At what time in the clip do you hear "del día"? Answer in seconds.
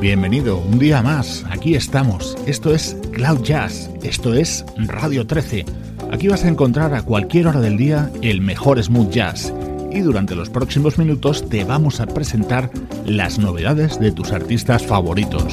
7.60-8.10